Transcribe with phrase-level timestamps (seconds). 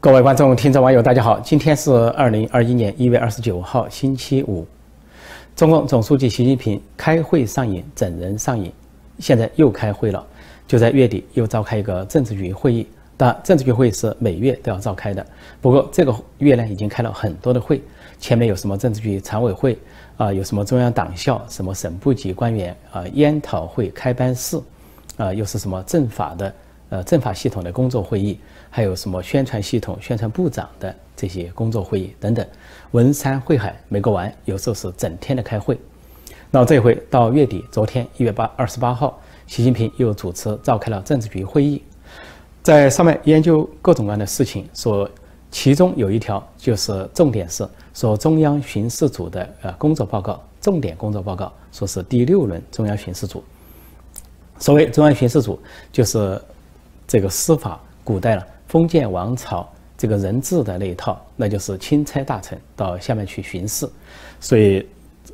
[0.00, 1.40] 各位观众、听众、网友，大家好！
[1.40, 4.64] 今天是二零二一年一月二十九号，星期五。
[5.56, 8.72] 中共总书记习近平开会上瘾，整人上瘾，
[9.18, 10.24] 现在又开会了，
[10.68, 12.86] 就在月底又召开一个政治局会议。
[13.16, 15.26] 当然，政治局会议是每月都要召开的，
[15.60, 17.82] 不过这个月呢，已经开了很多的会。
[18.20, 19.76] 前面有什么政治局常委会
[20.16, 24.60] 啊，有什么中央党校、什么省部级官员啊研讨会、开班式，
[25.16, 26.54] 啊，又是什么政法的。
[26.90, 32.46] 呃，政法系统的工作会议，还有什么宣传系统、宣传部长的这些工作会议等等，
[32.92, 35.78] 文山会海没过完，有时候是整天的开会。
[36.50, 41.82] 那这回到月底，昨天一月八二十八号，习近平又主持召开了政治局会议，
[42.62, 45.08] 在上面研究各种各样的事情，说
[45.50, 53.42] 其中有一条就是重点是说中央巡视组的呃工作报告，重点工作报告，说是第六轮中央巡视组。
[54.58, 55.58] 所谓中央巡视组，
[55.90, 56.40] 就是。
[57.10, 63.88] 这个司法古代了，封建王朝这个人治的那一套，那就是钦差大臣到下面去巡视。
[64.38, 64.86] 所以，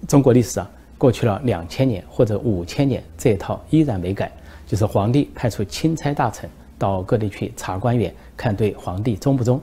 [0.08, 4.30] 中国历史啊，过去了两千年或者五千年，这一套依然没改，
[4.66, 9.60] 就是皇帝派出钦差大臣到各地去查官员，看对皇帝忠不忠。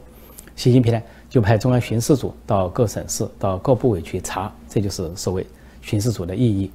[0.56, 5.48] 习近平呢，就派中央巡视组到各省市、到各部委去查，这就是所谓
[5.82, 6.70] 巡视组的意义。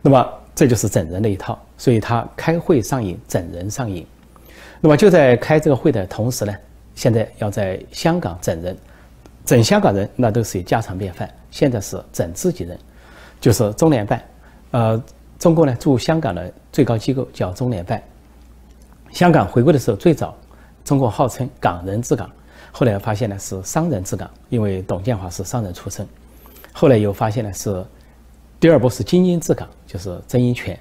[0.00, 4.06] 那么，这就是整人的一套，所以他开会上瘾，整人上瘾。
[4.80, 6.54] 那么就在开这个会的同时呢，
[6.94, 8.76] 现在要在香港整人，
[9.44, 11.28] 整香港人那都是家常便饭。
[11.50, 12.78] 现在是整自己人，
[13.40, 14.22] 就是中联办。
[14.70, 15.02] 呃，
[15.38, 18.02] 中国呢驻香港的最高机构叫中联办。
[19.10, 20.34] 香港回归的时候最早，
[20.84, 22.30] 中国号称港人治港，
[22.70, 26.06] 后来发现呢是商人治港，因为董建华是商人出身。
[26.72, 27.84] 后来又发现呢是
[28.60, 30.78] 第二步是精英治港，就是曾荫权。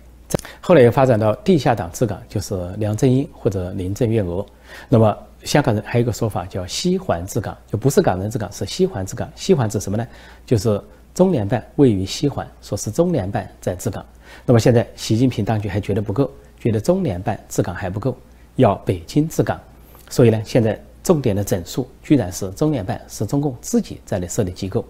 [0.70, 4.46] 后来又发展到地下党治港，就是梁振英或者林郑月娥。
[4.88, 9.28] 那么香港人还有一个说法叫西环治港，就不是港人治港，是西环治港。
[9.36, 10.08] 西环指什么呢？
[10.46, 10.80] 就是
[11.16, 14.06] 中联办位于西环，说是中联办在治港。
[14.46, 16.30] 那么现在习近平当局还觉得不够，
[16.60, 18.16] 觉得中联办治港还不够，
[18.56, 19.60] 要北京治港。
[20.08, 24.86] 所以呢，现在重点的整数居然是中联办，是中共自己在内设立机构。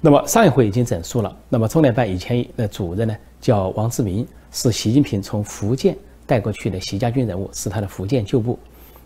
[0.00, 1.36] 那么上一回已经整数了。
[1.50, 4.26] 那么中联办以前的主任呢，叫王志明。
[4.52, 5.96] 是习近平从福建
[6.26, 8.58] 带过去的习家军人物，是他的福建旧部。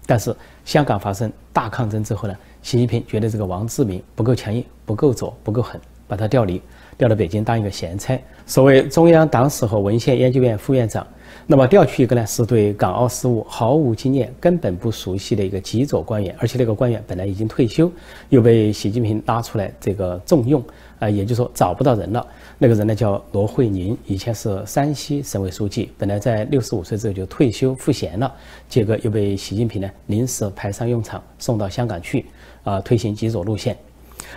[0.07, 0.35] 但是
[0.65, 5.79] 香港发生大抗争之后呢，习近平觉得这个王志明不够强硬、不够左、不够狠，
[6.09, 6.63] 把他调离，
[6.97, 11.07] 调到北京当一个闲差，所谓中央党史和文献研究院副院长。
[11.47, 17.93] 那么调去一个呢，是对港澳事务毫无经验、根本不熟悉的一个极左官员，而且那个官员本来已经退休，
[18.31, 20.65] 又被习近平拉出来这个重用，
[20.99, 22.27] 啊，也就是说找不到人了。
[22.59, 28.33] 那个人呢叫罗慧宁，以前是山西省委书记，本来在六十五岁之后就退休赋闲了，
[28.69, 32.25] 结果又被习近平呢临时派上用场，送到香港去，
[32.63, 33.77] 啊，推行极左路线。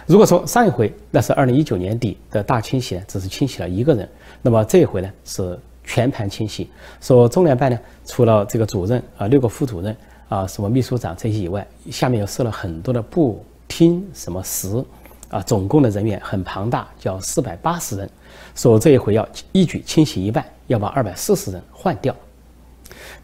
[0.05, 4.09] 如果说上一回那是二零一九年底的大清洗，只是清洗了一个人，
[4.41, 6.69] 那么这一回呢是全盘清洗，
[6.99, 9.95] 说中联办呢除了这个主任啊六个副主任
[10.27, 14.83] 啊什么秘书长这些以外，下面又设了很多的部厅什么司。
[15.29, 18.09] 啊，总共的人员很庞大，叫四百八十人。
[18.55, 22.15] 说这一回要一举清洗一半，要把二百四十人换掉。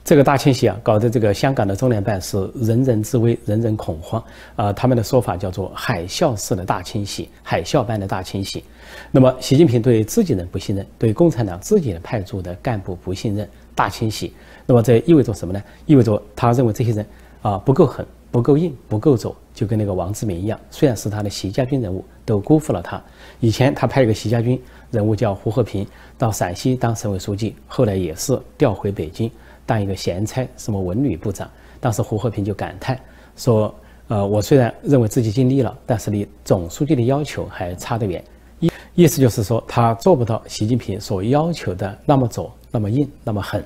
[0.04, 4.22] 这个大清洗啊，搞得这个香港的中联办是人人自危，人人恐慌。
[4.56, 8.64] 啊，他们的说法叫做海啸式的大清洗，海啸般的大清洗。
[9.12, 14.34] 那么，习近平对自己人不信任，对共产党自己人派驻的干部不信任，大清洗。
[14.66, 15.64] 那么这意味着什么呢？
[15.86, 17.06] 意味着他认为这些人
[17.42, 18.06] 啊不够狠。
[18.34, 23.00] 不够硬，不够走，就跟那个王志民一样，虽然是他的习家军人物，都辜负了他。
[23.40, 25.86] 以前他派一个习家军人物叫胡和平
[26.18, 29.30] 到陕西当省委书记，后来也是调回北京
[29.68, 31.48] 当一个闲差，什么文旅部长。
[31.80, 33.00] 当时胡和平就感叹
[33.38, 33.72] 说
[34.10, 38.24] ：“呃，我虽然认为自己尽力了，但是离总书记的要求还差得远。
[38.60, 43.64] 意意思就是说，他做不到习近平所要求的那么走、那么硬、那么狠。”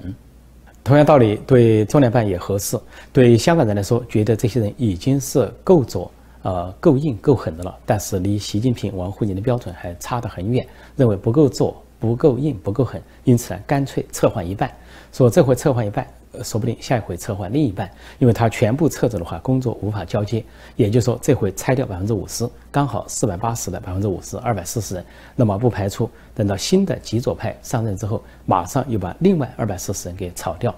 [0.88, 2.80] 同样道理，对中联办也合适。
[3.12, 6.10] 对香港人来说，觉得这些人已经是够左、
[6.44, 10.66] 呃够硬、够狠的了，但是离习近平、王沪宁的标准还差得很远，
[10.96, 14.72] 认为不够左、不够硬、不够狠，因此呢，干脆撤换一半，
[15.12, 16.08] 说这回撤换一半。
[16.44, 17.90] 说不定下一回撤换另一半，
[18.20, 20.44] 因为他全部撤走的话，工作无法交接。
[20.76, 25.06] 也就是说，这回拆掉百分之五十，刚好四百八十的百分之五十，二百四十人。
[25.36, 30.74] 那么不排除等到新的极左派上任之后，马上又把另外二百四十人给炒掉。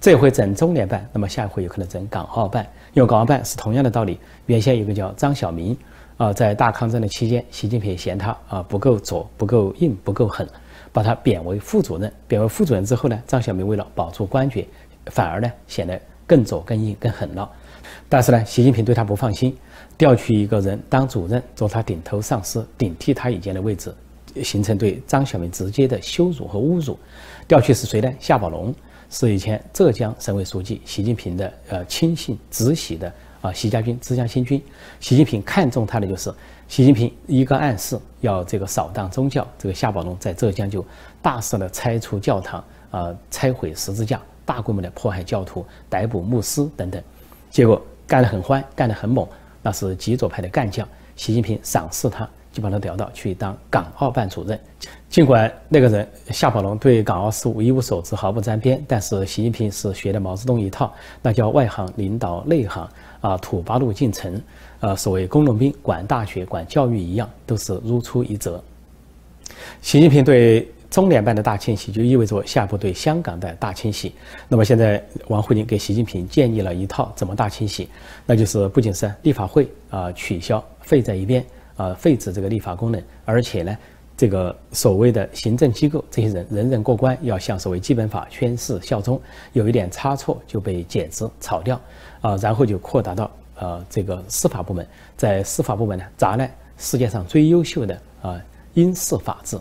[0.00, 2.64] 这回整中联办，那么下一回有可能整港澳办，
[2.94, 4.18] 因为港澳办是同样的道理。
[4.46, 5.76] 原先有个叫张晓明，
[6.16, 10.48] 啊，在大抗争的期间，习近平嫌他啊不够左、不够硬、不够狠。
[10.92, 14.66] 把他贬为副主任，贬为副主任之后呢，张晓明为了保住官爵，
[15.06, 17.50] 反而呢显得更左、更硬、更狠了。
[18.08, 19.56] 但是呢，习近平对他不放心，
[19.96, 23.94] 调去一个人当主任，做他顶头上司，顶替他以前的位置，
[24.42, 26.98] 形成对张晓明直接的羞辱和侮辱。
[27.46, 28.12] 调去是谁呢？
[28.18, 28.74] 夏宝龙
[29.10, 34.60] 是以前浙江省委书记，习近平的呃亲信直系的啊，习家军、浙江新军。
[35.00, 36.32] 习近平看中他的就是，
[36.66, 40.84] 习近平一个暗示要这个扫荡宗教，这个夏宝龙在浙江就
[41.22, 47.02] 大肆的拆除教堂，啊，拆毁十字架，大规模的迫害教徒，逮捕牧师等等。
[47.50, 49.26] 结果干得很欢，干得很猛，
[49.62, 50.86] 那是极左派的干将。
[51.16, 54.58] 习近平赏识他，就把他调到去当港澳办主任。
[55.08, 60.92] 尽管那个人夏宝龙对港澳事务一无所知，毫不沾边，但是习近平是学的毛泽东一套，
[61.22, 62.88] 那叫外行领导内行
[63.20, 64.40] 啊，土八路进城，
[64.80, 68.62] 呃，所谓工农兵管大学、管教育一样，都是如出一辙。
[69.82, 70.68] 习近平对。
[70.90, 74.10] 中联办的大清洗就意味着下一步对香港的大清洗。
[74.48, 77.90] 那么现在王沪宁给习近平建议了一套怎么大清洗，
[78.24, 81.44] 那就是不仅是立法会啊取消废在一边
[81.76, 83.76] 啊废止这个立法功能，而且呢
[84.18, 89.18] 这个所谓的行政机构这些人人人过关要向所谓基本法宣誓效忠，
[89.52, 91.80] 有一点差错就被解职炒掉
[92.20, 94.84] 啊，然后就扩大到呃这个司法部门，
[95.16, 98.42] 在司法部门呢砸烂世界上最优秀的啊
[98.74, 99.56] 英式法治。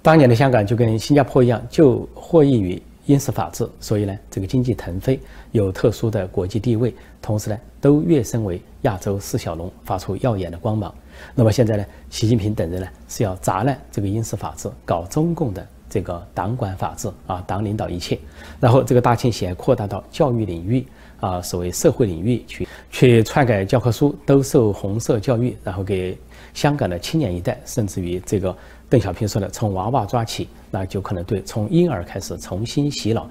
[0.00, 5.18] 当年的香港就跟新加坡一样，就获益于英式法治，所以呢，这个经济腾飞，
[5.50, 10.94] 有特殊的国际地位，同时呢，都跃升为亚洲四小龙，发出耀眼的光芒。
[11.34, 18.18] 那么现在呢，习近平等人呢是要砸烂这个英式法治，搞中共的这个党管法治啊，党领导一切。
[18.60, 20.86] 然后这个大清洗还扩大到教育领域
[21.20, 26.18] 啊，所谓社会领域去，去篡改教科书，兜售红色教育，然后给
[26.54, 28.56] 香港的青年一代，甚至于这个。
[28.92, 33.26] 邓小平说的：“从娃娃抓起，那就可能对从婴儿开始重新洗脑。”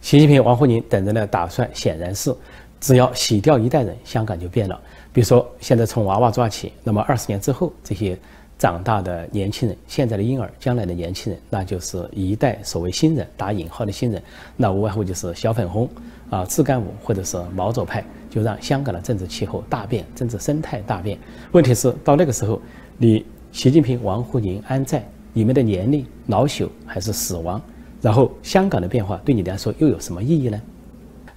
[0.00, 2.32] 习近平、王沪宁等人的打算显然是，
[2.78, 4.80] 只要洗掉一代人，香港就变了。
[5.12, 8.18] 比如说，现在从娃娃抓起，那么二十年之后，这些
[8.58, 14.22] 长大的年轻人，现在的婴儿，将来的年轻人，那就是一代所谓新人（打引号的新人），
[14.56, 15.88] 那无外乎就是小粉红
[16.30, 21.18] 啊、自干五或者是毛左派，就让香港的政治气候大变，政治生态大变。
[21.52, 22.60] 问题是到那个时候，
[22.96, 23.24] 你。
[23.52, 27.60] 习近平、王沪宁安在，你们的年龄老朽还是死亡？
[28.00, 30.62] 然后香港的变化对你来说又有什么意义呢？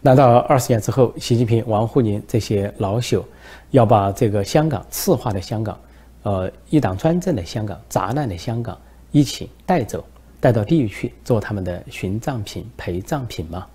[0.06, 3.24] 难道二十年之后，习近平、王沪宁这些老朽
[3.72, 5.80] 要把这个香港赤化的香港，
[6.24, 8.78] 呃，一党专政的香港、砸烂的香港
[9.14, 10.04] 一起带走，
[10.42, 13.66] 带到地狱去做他们的殉葬品、陪葬品吗？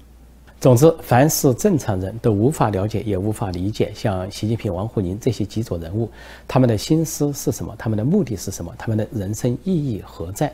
[0.61, 6.11] 总之，凡是正常人都无法了解，也无法理解，像习近平、王沪宁这些极左人物，
[6.47, 7.75] 他们的心思是什么？
[7.79, 8.71] 他们的目的是什么？
[8.77, 10.53] 他们的人生意义何在？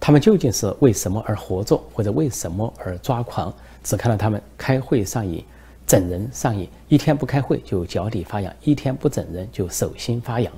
[0.00, 3.52] 他们究竟是为什么而活着，或者为什么而抓狂？
[3.82, 5.44] 只看到他们开会上瘾，
[5.86, 10.52] 整人上瘾，一天不开会就脚底发痒，一天不整人就手心发痒。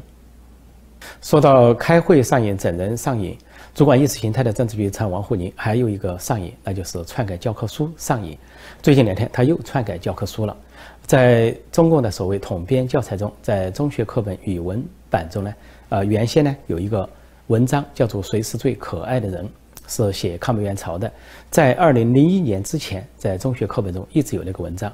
[1.21, 3.37] 说到开会上瘾、整人上瘾。
[3.75, 8.37] 主管意识形态的政治局常王沪宁还有一个上瘾，那就是篡改教科书上瘾。
[8.81, 10.57] 最近两天他又篡改教科书了，
[11.05, 15.55] 在中共的所谓统编教材中，在中学课本语文版中呢，
[15.91, 17.07] 呃，原先呢有一个
[17.49, 19.45] 文章叫做《谁是最可爱的人》，
[19.87, 21.11] 是写抗美援朝的。
[21.49, 24.93] 在二零零一年之前，在中学课本中一直有那个文章，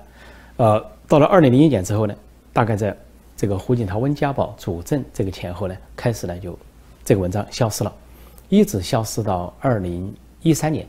[0.59, 2.15] 呃，到了二零零一年之后呢，
[2.53, 2.95] 大概在
[3.37, 6.59] 这个胡锦涛、温家宝主政这个前后呢，开始呢就
[7.05, 7.93] 这个文章消失了。
[8.51, 10.87] 一直消失到二零一三年，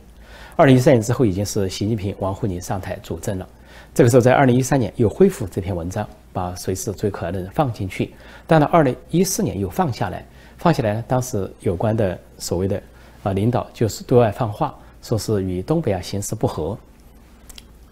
[0.58, 3.48] 二零一三年之后已经是习近平、王沪宁上台主政了。
[3.96, 8.14] 这个时候，在二零一三年又恢复这篇文章，把谁是最可爱的人放进去。
[8.46, 10.26] 但到二零一四年又放下来，
[10.58, 11.04] 放下来呢？
[11.08, 12.82] 当时有关的所谓的
[13.24, 16.78] 啊领导就是对外放话，说是与东北亚形势不合，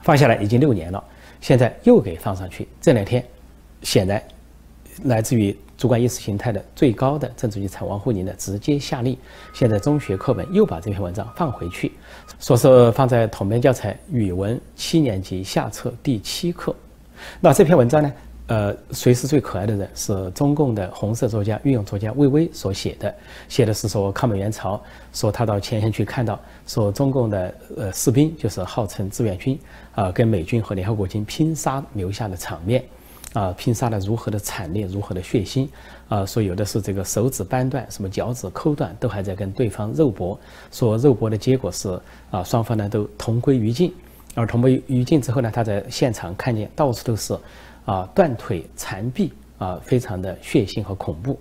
[0.02, 1.04] 放下来已经六年了，
[1.40, 2.68] 现在又给放上去。
[2.80, 3.26] 这两天，
[3.82, 4.22] 显然
[5.04, 5.58] 来自于。
[5.78, 9.18] 主管意识形态的最高的政治局长王沪宁的直接下令，
[9.52, 11.92] 现在中学课本又把这篇文章放回去，
[12.40, 16.76] 说是放在统编教材语文七年级下册第七课。
[17.40, 18.14] 那这篇文章呢？
[18.52, 19.90] 呃，谁是最可爱的人？
[19.96, 23.16] 是中共的红色作家、御用作家魏巍所写的，
[23.48, 24.78] 写的是说抗美援朝，
[25.14, 29.58] 说他到前线去看到，说中共的呃士兵就是号称志愿军
[29.96, 32.84] 啊，跟美军和联合国军拼杀留下的场面。
[33.32, 35.66] 啊，拼杀的如何的惨烈，如何的血腥，
[36.10, 40.38] 啊，说有的是这个手指掰断，什么脚趾抠断，都还在跟对方肉搏。
[40.70, 41.98] 说肉搏的结果是，
[42.30, 43.94] 啊，双方呢都同归于尽。
[44.36, 47.34] 而同归于尽之后呢，他在现场看见到处都是，
[47.86, 51.40] 啊，断腿残臂，啊，非常的血腥和恐怖。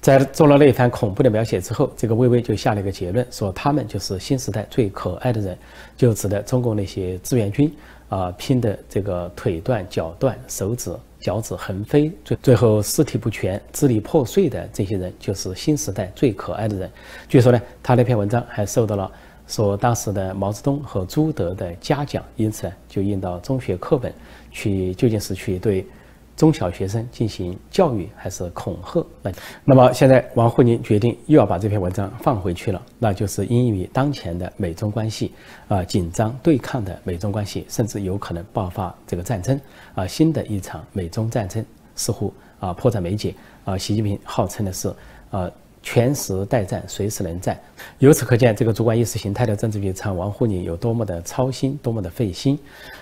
[0.00, 5.58] 在做了那一番恐怖的描写之后，这个魏巍就下了一个结论，说他们就是新时代最可爱的人，
[5.96, 7.72] 就指的中共那些志愿军。
[8.08, 16.90] 啊拼的这个腿断脚断，手指脚趾横飞，最最后尸体不全，支离破碎的这些人，就是新时代最可爱的人。
[17.28, 19.12] 据说呢，他那篇文章还受到了
[19.46, 24.10] 说当时的毛泽东和朱德的嘉奖，因此就印到中学课本
[24.50, 25.86] 去，究竟是去对。
[26.36, 29.04] 中小学生进行教育还是恐吓？
[29.20, 29.32] 那
[29.64, 35.32] 那么现在王沪宁决定又要把这篇文章放回去了，那就是因为当前的美中关系
[35.66, 39.60] 啊紧张对抗的美中关系，甚至有可能爆发这个战争
[39.96, 43.76] 啊新的一场美中战争似乎啊迫在眉睫啊。
[43.76, 44.94] 习近平号称的是
[45.32, 45.50] 啊
[45.82, 47.60] 全时待战，随时能战。
[47.98, 52.56] 由此可见，这个主管意识形态的政治局长王沪宁有多么的操心，多么的费心，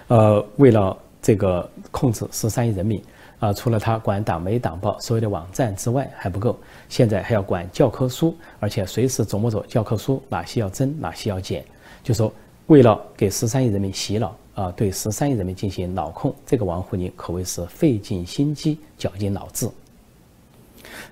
[0.08, 3.02] 呃，为了这个控制十三亿人民。
[3.40, 6.56] 啊，除了他管党媒党报所有的网站之外还不够，
[6.88, 11.64] 现在还要管教科书，而且随时琢磨着教科书哪些要增，哪些要减。
[12.04, 12.32] 就说
[12.68, 19.68] 为了给十三亿人民洗脑啊，对十三亿人民进行脑控，这个王沪宁可谓是费尽心机，绞尽脑汁。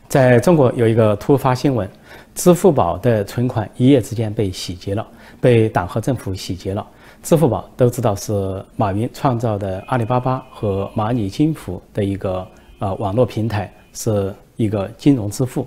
[0.08, 1.86] 在中国有一个突发新闻，
[2.34, 5.06] 支付宝的存款一夜之间被洗劫了，
[5.42, 6.86] 被党和政府洗劫了。
[7.24, 12.46] 支付宝都知道是马云创造的阿里巴巴和蚂蚁金服的一个
[12.78, 15.66] 呃网络平台，是一个金融支付。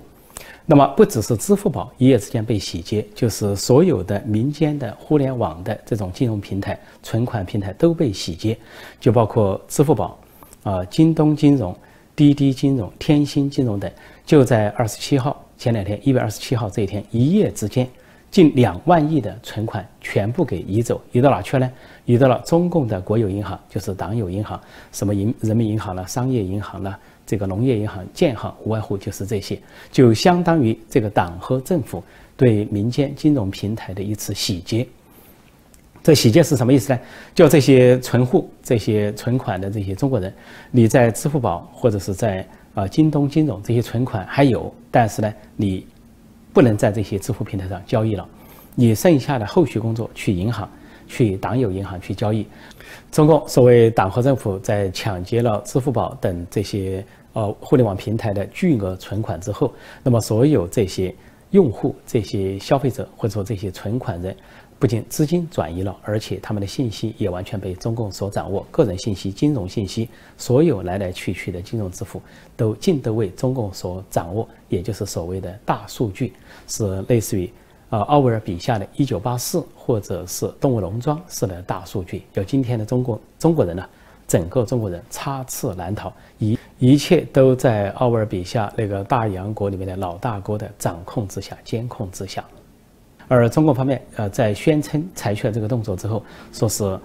[0.64, 8.56] 那么不只是支付宝一夜之间被洗劫，就是所有的民间的互联网的这种金融平台、存款平台都被洗劫，
[9.00, 10.16] 就包括支付宝、
[10.62, 11.74] 啊京东金融、
[12.14, 13.90] 滴滴金融、天星金融等，
[14.24, 17.88] 就在二十七号前两天一月二十七号这一天一夜之间。
[18.30, 21.72] 近两万亿的存款全部给移走，移到哪去了呢？
[22.04, 24.60] 移到了中共的国有银行，就是党有银行，
[24.92, 29.58] 什么银人民银行了、商业银行了、这个农业银行、建行，无外乎就是这些，
[29.90, 32.04] 就相当于这个党和政府
[32.36, 34.86] 对民间金融平台的一次洗劫。
[36.02, 37.00] 这洗劫是什么意思呢？
[37.34, 40.32] 就这些存户、这些存款的这些中国人，
[40.70, 45.86] 你在支付宝或者是在啊京东金融这些存款还有，但是呢，你。
[46.58, 48.28] 不能在这些支付平台上交易了，
[48.74, 50.68] 你剩下的后续工作去银行、
[51.06, 52.44] 去党友银行去交易。
[53.12, 59.72] 中共所谓党和政府在抢劫了支付宝等这些呃互联网平台的巨额存款之后，
[60.02, 61.14] 那么所有这些
[61.52, 64.36] 用户、这些消费者或者说这些存款人。
[64.78, 68.64] 不仅资金转移了，而且他们的信息也完全被中共所掌握。
[68.70, 72.22] 个人信息、金融信息，所有来来去去的金融支付，
[72.56, 74.48] 都尽都为中共所掌握。
[74.68, 76.32] 也就是所谓的大数据，
[76.68, 77.50] 是类似于
[77.90, 82.22] 呃奥威尔笔下的《一九八四》或者是《动物农庄》式的大数据。
[82.34, 83.84] 要今天的中国中国人呢，
[84.28, 92.44] 整个中国人插翅难逃，一一切都在奥威尔笔下那个大洋国里面的老大哥的掌控之下、监控之下。
[93.28, 96.98] 而中国方面，呃，在宣称采取了这个动作之后，说是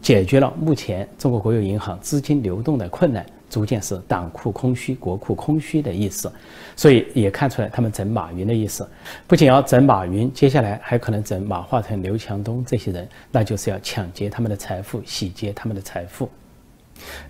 [0.00, 6.30] 解决了目前中国国有银行资金流动的困难，逐渐是党库空虚、国库空虚的意思。
[6.76, 8.86] 所以也看出来他们整马云的意思，
[9.26, 16.28] 不仅要整马云，接下来还可能整马化腾、刘强东这些人，那就是要抢劫他们的财富，洗劫他们的财富。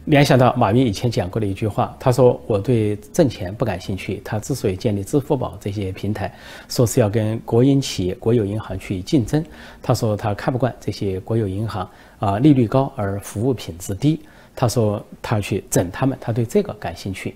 [0.07, 4.21] 联想到马云以前讲过的一句话，他说：“我对挣钱不感兴趣。
[4.25, 6.35] 他之所以建立支付宝这些平台，
[6.69, 9.45] 说是要跟国营企业、国有银行去竞争。
[9.81, 11.89] 他说他看不惯这些国有银行
[12.19, 14.21] 啊，利率高而服务品质低。
[14.55, 17.35] 他说他去整他们，他对这个感兴趣。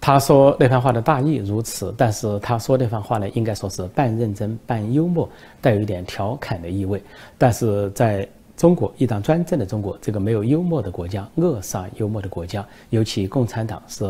[0.00, 5.28] 他说那番话的大意如此，但是他说那番话呢，应该说是半认真、半幽默，
[5.60, 7.02] 带有一点调侃的意味。
[7.38, 14.04] 但是在中国一党专政的中国，这个没有幽默的国家，扼杀幽默的国家，尤其共产党是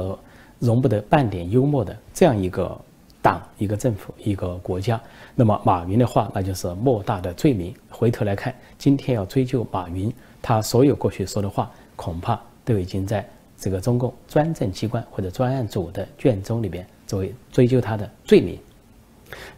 [0.59, 2.79] 容不得半点幽默的这样一个
[3.23, 5.01] 党、一个政府、一个国家。
[5.35, 7.75] 那么马云的话，那就是莫大的罪名。
[7.89, 18.59] 回头来看，今天要追究马云，他所有过去说的话，恐怕都已经在这个中共专政机关或者专案组的卷宗里边作为追究他的罪名。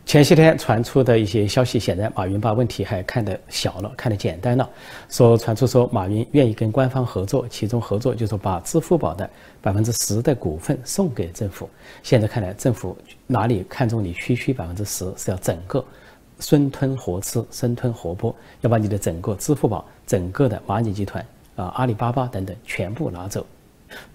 [0.07, 4.69] 前些天传出的一些消息，显然马云把问题还看得小了，看得简单了。
[5.09, 9.29] 说传出说马云愿意跟官方合作，其中合作就是把支付宝的
[9.61, 11.69] 百分之十的股份送给政府。
[12.03, 15.85] 现在看来，政府哪里看中你区区百分之十，是要整个
[16.39, 21.25] 生吞活吃、生吞活剥，要把你的整个支付宝、整个的蚂蚁集团
[21.57, 23.45] 啊、阿里巴巴等等全部拿走，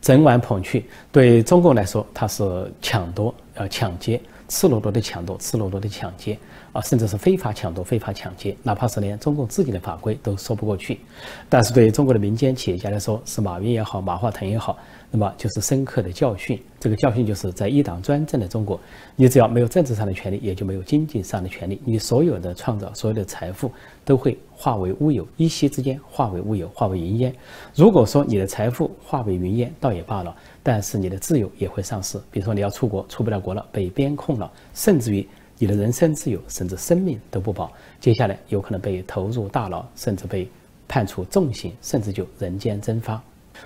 [0.01, 0.86] 整碗捧去。
[1.12, 4.22] 对中共来说，它是抢夺、呃抢劫。
[4.50, 6.38] 赤裸裸的抢夺，赤裸裸的抢劫
[6.74, 11.00] 啊，甚至是非法抢夺、非法抢劫，哪怕是连中共自己的法规都说不过去。
[11.48, 14.77] 但是对于中国的民间企业家来说，是马云也好，马化腾也好，
[15.12, 18.80] 那么就是深刻的教训，这个教训就是在一党专政的中国，
[19.16, 23.72] 你只要没有政治上的权利，也就没有经济上的权利，你所有的创造、所有的财富
[24.06, 27.34] 都会化为乌有，一夕之间化为乌有，化为云烟。
[27.74, 32.20] 如果说你的财富化为云烟，倒也罢了，但是你的自由也会丧失。
[32.30, 40.48] 比如说你要出国，出不了国了，被边控了，甚至于你的人身自由甚至生命都不保，接下来有可能被投入大牢，甚至被
[40.88, 43.20] 判处重刑，甚至就人间蒸发。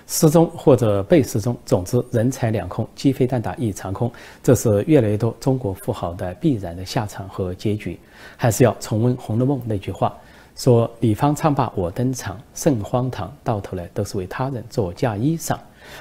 [0.07, 7.99] 失踪或者被失踪，总之人财两空，鸡飞蛋打一场空，这是越来越多中国富豪的必然的下场和结局。
[8.37, 10.15] 还是要重温《红楼梦》那句话，
[10.55, 15.57] 说“李方唱罢我登场，甚荒唐，到头来都是为他人做嫁衣裳”。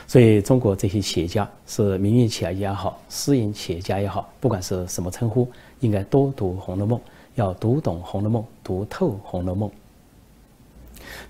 [0.06, 5.48] 所以，中国这些企业家，是民营企业家也好，私营企业家也好，不管是什么称呼，
[5.80, 6.98] 应该多读《红楼梦》，
[7.34, 9.68] 要读懂《红楼梦》，读透《红楼梦》。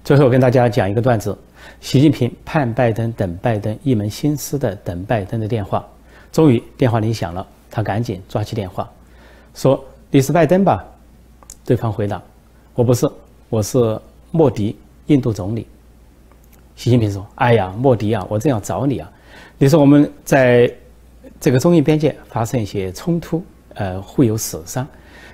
[0.05, 1.37] 最后，跟大家讲一个段子。
[1.81, 5.85] 习近平盼拜登，等拜登，一门心思的等拜登的电话。
[6.31, 8.91] 终于电话铃响了，他赶紧抓起电话，
[9.55, 10.83] 说：“你是拜登吧？”
[11.65, 12.23] 对方回答
[12.75, 13.07] ：“我不是，
[13.49, 14.01] 我是
[14.31, 14.77] 莫迪，
[15.07, 15.67] 印度总理。”
[16.75, 19.13] 习近平说：“哎呀，莫迪啊，我正要找你啊！
[19.59, 20.73] 你说我们在
[21.39, 24.87] 这个中印边界发生一些冲突，呃，会有死伤，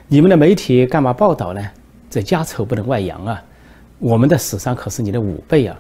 [0.08, 1.64] 你们的媒体干嘛报道呢？
[2.11, 3.42] 这家丑不能外扬啊！
[4.00, 5.78] 我们的死伤可是你的五倍啊！”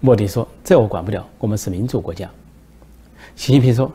[0.00, 2.30] 莫迪说：“这我管不了，我们是民主国家。”
[3.34, 3.90] 习近平说：“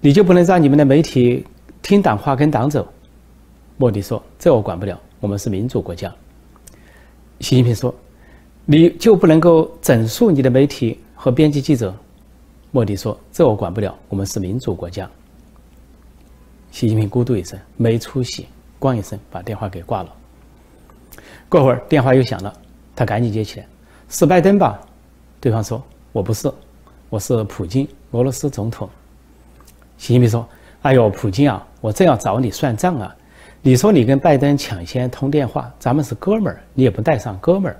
[0.00, 1.46] 你就不能让你们的媒体
[1.82, 2.86] 听党话跟党走？”
[3.76, 6.12] 莫迪说：“这我管不了，我们是民主国家。”
[7.40, 7.94] 习近平说
[8.64, 11.94] ：“你就不能够整肃你的媒体和编辑记者？”
[12.72, 15.08] 莫迪说：“这我管不了，我们是民主国家。”
[16.72, 18.46] 习近平咕嘟一声，没出息，
[18.80, 20.12] 咣一声把电话给挂了。
[21.48, 22.52] 过会儿电话又响了，
[22.96, 23.66] 他赶紧接起来
[24.08, 24.80] ：“是拜登吧？”
[25.44, 26.50] 对方说：“我不是，
[27.10, 28.88] 我是普京，俄罗斯总统。”
[29.98, 30.48] 习近平说
[30.80, 33.14] ：“哎呦，普京啊，我正要找你算账啊！
[33.60, 37.78] 你说你跟拜登抢先通电话，咱们是哥们儿，你也不带上哥们儿。”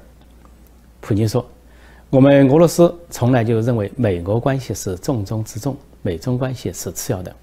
[1.00, 1.42] 普京说
[2.10, 7.34] ：“我们俄罗斯从来就认为美俄关系是重中之重，美中关系是次要的。”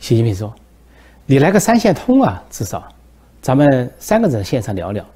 [0.00, 0.52] 习近平说
[1.24, 2.84] ：“你来个三线通啊，至少
[3.40, 5.06] 咱们三个人线上聊聊。”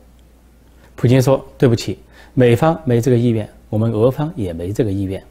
[0.94, 1.98] 普京说：“对不起。”
[2.40, 5.22] 美方没这个意愿，我们俄方也没这个意愿。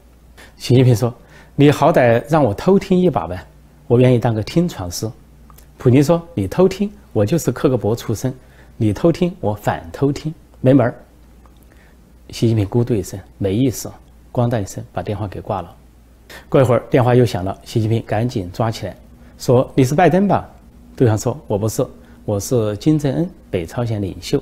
[0.56, 1.12] 习近平说
[1.56, 3.44] ：“你好歹让我偷听一把呗，
[3.88, 5.10] 我愿意当个听传师。”
[5.76, 8.32] 普京说：“你偷听，我就是克格勃出身，
[8.76, 10.94] 你偷听，我反偷听，没门儿。”
[12.30, 13.90] 习近平咕嘟一声，没意思，
[14.30, 15.76] 咣当一声把电话给挂了。
[16.48, 18.96] 过一会儿电话又响了，习近平赶紧抓起来，
[19.36, 20.48] 说：“你是拜登吧？”
[20.94, 21.84] 对方说：“我不是，
[22.24, 24.40] 我是金正恩，北朝鲜领袖。”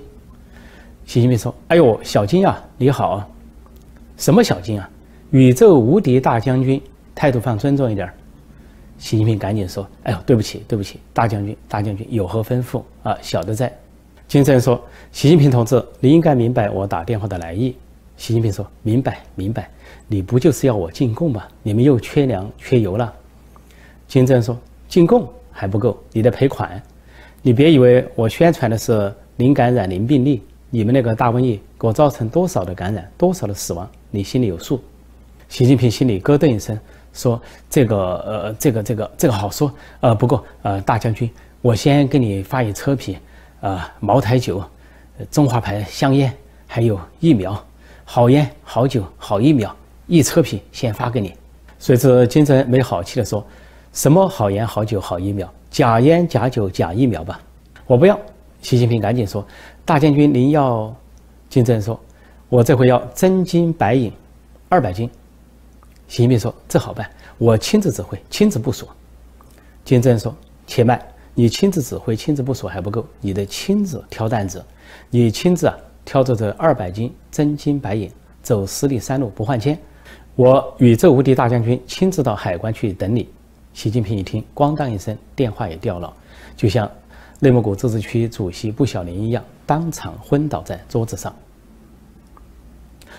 [1.09, 3.27] 习近平说：“哎呦，小金啊，你好啊！
[4.19, 4.91] 什么小金啊？
[5.31, 6.79] 宇宙无敌大将军，
[7.15, 8.07] 态度放尊重一点。”
[8.99, 13.17] 习近平赶紧说：“哎呦，对不起，对不起，大将军，大将军有何吩咐啊？
[13.23, 13.75] 小的在。”
[14.29, 14.79] 金正恩说
[15.11, 17.75] ：“习近平同志，你应该明白我打电话的来意。”
[18.19, 19.71] 习近平说：“明白，明白。
[20.09, 21.45] 你不就是要我进贡吗？
[21.63, 23.11] 你们又缺粮缺油了。”
[24.07, 24.55] 金正恩说
[24.87, 26.83] ：“进贡还不够，你得赔款。
[27.41, 34.83] 你别以为我宣传的是零感染、零病例。”你们那个大瘟疫给我造成多少的感染，多少的死亡，你心里有数。
[35.49, 36.79] 习近平心里咯噔一声，
[37.15, 39.73] 说：“这个，呃，这个，这个，这个好说。
[40.01, 41.31] 呃，不过，呃，大将军，
[41.63, 43.17] 我先给你发一车皮，
[43.61, 44.63] 呃，茅台酒，
[45.31, 46.31] 中华牌香烟，
[46.67, 47.59] 还有疫苗，
[48.05, 49.75] 好烟、好酒、好疫苗，
[50.07, 51.33] 一车皮先发给你。”
[51.81, 53.43] 随之，金正恩没好气地说
[53.95, 55.51] ：“什么好烟、好酒、好疫苗？
[55.71, 57.41] 假烟、假酒、假疫苗吧？
[57.87, 58.19] 我不要。”
[58.61, 59.47] 习近平赶紧说。
[59.89, 60.95] 大将军，您要？
[61.49, 61.99] 金正恩说
[62.51, 64.13] ：“我这回要真金白银，
[64.69, 65.09] 二百斤。”
[66.07, 68.87] 习近平说：“这好办，我亲自指挥，亲自部署。”
[69.87, 70.37] 金正恩说
[70.69, 71.01] ：“且慢，
[71.33, 74.63] 你亲自指挥、亲自部署还不够，你得亲自挑担子，
[75.09, 75.75] 你亲自啊
[76.05, 79.79] 挑着这二百斤真金白银，走十里山路不换肩。
[80.35, 83.27] 我宇宙无敌大将军亲自到海关去等你。”
[83.73, 86.13] 习近平一听，咣当一声，电话也掉了，
[86.59, 86.91] 就像
[87.41, 89.45] 内蒙古自治区主席布小林一样。
[89.65, 91.35] 当场昏倒在桌子上。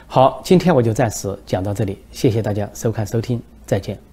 [0.08, 4.09] 好，今天我就暂时讲到这里，谢谢大家收看收听，再见。